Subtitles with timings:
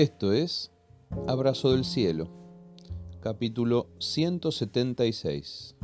[0.00, 0.72] Esto es
[1.28, 2.26] Abrazo del Cielo,
[3.20, 5.76] capítulo 176,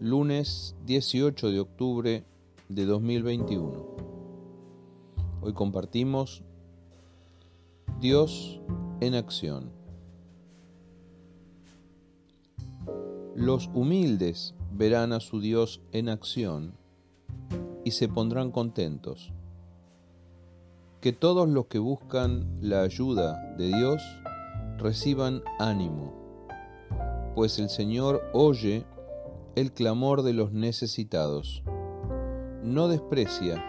[0.00, 2.24] lunes 18 de octubre
[2.70, 3.84] de 2021.
[5.42, 6.42] Hoy compartimos
[8.00, 8.58] Dios
[9.02, 9.70] en acción.
[13.36, 16.72] Los humildes verán a su Dios en acción
[17.84, 19.34] y se pondrán contentos
[21.08, 24.02] que todos los que buscan la ayuda de Dios
[24.76, 26.12] reciban ánimo,
[27.34, 28.84] pues el Señor oye
[29.54, 31.62] el clamor de los necesitados,
[32.62, 33.64] no desprecia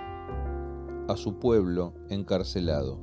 [1.07, 2.99] a su pueblo encarcelado.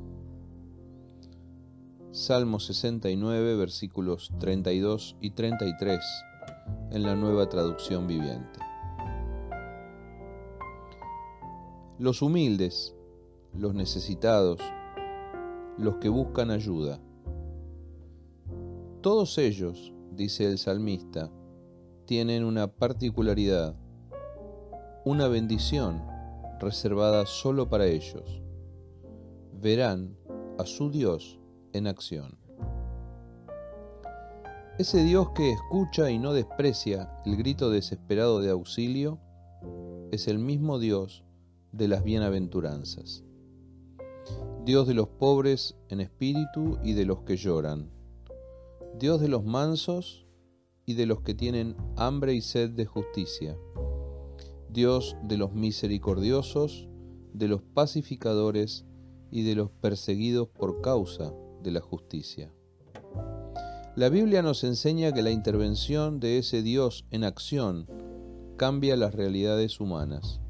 [2.10, 5.98] Salmo 69, versículos 32 y 33
[6.90, 8.60] en la nueva traducción viviente.
[11.98, 12.94] Los humildes
[13.58, 14.60] los necesitados,
[15.78, 17.00] los que buscan ayuda.
[19.00, 21.30] Todos ellos, dice el salmista,
[22.06, 23.76] tienen una particularidad,
[25.04, 26.02] una bendición
[26.60, 28.42] reservada solo para ellos.
[29.60, 30.16] Verán
[30.58, 31.38] a su Dios
[31.72, 32.38] en acción.
[34.78, 39.18] Ese Dios que escucha y no desprecia el grito desesperado de auxilio
[40.12, 41.24] es el mismo Dios
[41.72, 43.25] de las bienaventuranzas.
[44.66, 47.88] Dios de los pobres en espíritu y de los que lloran,
[48.98, 50.26] Dios de los mansos
[50.84, 53.56] y de los que tienen hambre y sed de justicia,
[54.68, 56.88] Dios de los misericordiosos,
[57.32, 58.84] de los pacificadores
[59.30, 62.52] y de los perseguidos por causa de la justicia.
[63.94, 67.86] La Biblia nos enseña que la intervención de ese Dios en acción
[68.56, 70.40] cambia las realidades humanas.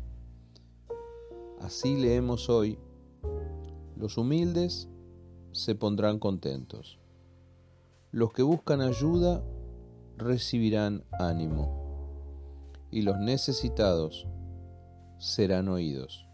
[1.61, 2.78] Así leemos hoy
[3.97, 4.89] los humildes
[5.52, 6.98] se pondrán contentos.
[8.12, 9.42] Los que buscan ayuda
[10.18, 11.84] recibirán ánimo.
[12.90, 14.27] Y los necesitados
[15.18, 16.27] serán oídos.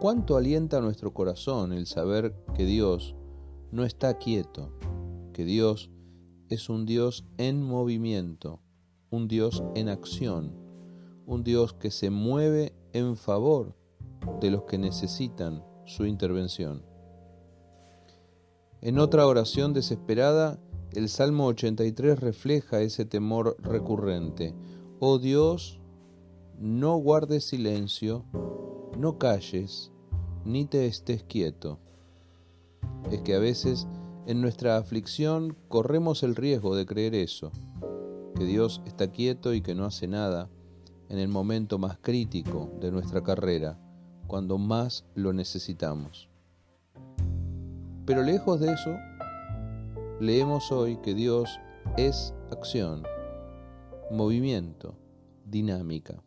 [0.00, 3.14] ¿Cuánto alienta nuestro corazón el saber que Dios
[3.70, 4.72] no está quieto,
[5.32, 5.90] que Dios
[6.48, 8.60] es un Dios en movimiento,
[9.10, 10.52] un Dios en acción,
[11.26, 13.76] un Dios que se mueve en favor
[14.40, 16.82] de los que necesitan su intervención.
[18.80, 20.58] En otra oración desesperada,
[20.92, 24.54] el Salmo 83 refleja ese temor recurrente.
[25.00, 25.80] Oh Dios,
[26.58, 28.24] no guardes silencio,
[28.98, 29.90] no calles,
[30.44, 31.78] ni te estés quieto.
[33.10, 33.86] Es que a veces
[34.26, 37.50] en nuestra aflicción corremos el riesgo de creer eso,
[38.36, 40.48] que Dios está quieto y que no hace nada
[41.08, 43.78] en el momento más crítico de nuestra carrera
[44.26, 46.28] cuando más lo necesitamos.
[48.06, 48.96] Pero lejos de eso,
[50.20, 51.58] leemos hoy que Dios
[51.96, 53.04] es acción,
[54.10, 54.94] movimiento,
[55.46, 56.22] dinámica.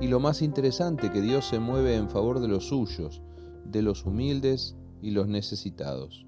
[0.00, 3.22] Y lo más interesante, que Dios se mueve en favor de los suyos,
[3.64, 6.26] de los humildes y los necesitados.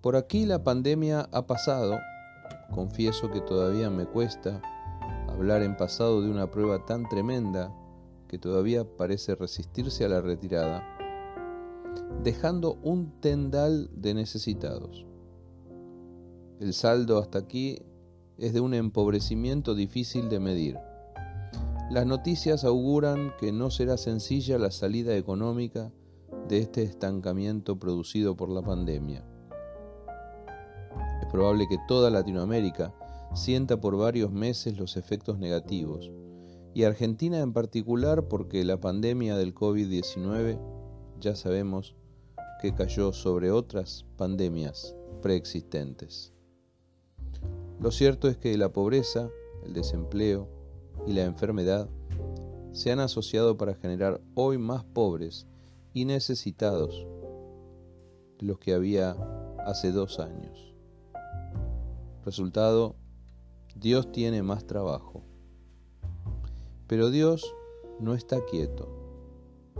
[0.00, 1.98] Por aquí la pandemia ha pasado,
[2.70, 4.62] confieso que todavía me cuesta
[5.28, 7.70] hablar en pasado de una prueba tan tremenda
[8.30, 10.84] que todavía parece resistirse a la retirada,
[12.22, 15.04] dejando un tendal de necesitados.
[16.60, 17.82] El saldo hasta aquí
[18.38, 20.78] es de un empobrecimiento difícil de medir.
[21.90, 25.90] Las noticias auguran que no será sencilla la salida económica
[26.48, 29.24] de este estancamiento producido por la pandemia.
[31.20, 32.94] Es probable que toda Latinoamérica
[33.34, 36.12] sienta por varios meses los efectos negativos,
[36.74, 40.58] y Argentina en particular porque la pandemia del COVID-19
[41.20, 41.96] ya sabemos
[42.60, 46.32] que cayó sobre otras pandemias preexistentes.
[47.80, 49.30] Lo cierto es que la pobreza,
[49.64, 50.48] el desempleo
[51.06, 51.88] y la enfermedad
[52.72, 55.46] se han asociado para generar hoy más pobres
[55.92, 57.06] y necesitados
[58.38, 59.12] de los que había
[59.64, 60.74] hace dos años.
[62.24, 62.96] Resultado,
[63.74, 65.22] Dios tiene más trabajo.
[66.90, 67.54] Pero Dios
[68.00, 68.88] no está quieto.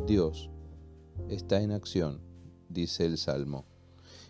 [0.07, 0.49] Dios
[1.29, 2.21] está en acción,
[2.69, 3.65] dice el Salmo.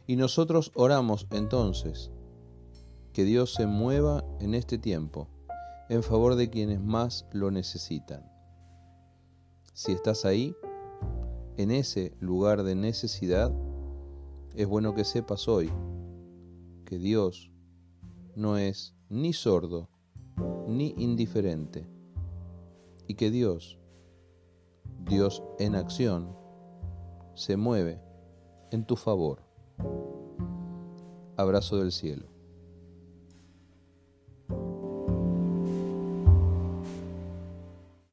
[0.07, 2.11] Y nosotros oramos entonces
[3.13, 5.29] que Dios se mueva en este tiempo
[5.91, 8.25] en favor de quienes más lo necesitan.
[9.75, 10.57] Si estás ahí,
[11.59, 13.53] en ese lugar de necesidad,
[14.55, 15.71] es bueno que sepas hoy
[16.87, 17.53] que Dios
[18.35, 19.91] no es ni sordo
[20.67, 22.00] ni indiferente
[23.11, 23.77] y que Dios,
[25.01, 26.29] Dios en acción,
[27.35, 28.01] se mueve
[28.71, 29.43] en tu favor.
[31.37, 32.30] Abrazo del cielo.